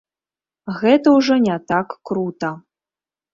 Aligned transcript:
Гэта 0.79 1.13
ўжо 1.17 1.37
не 1.43 1.57
так 1.73 1.87
крута. 2.11 2.51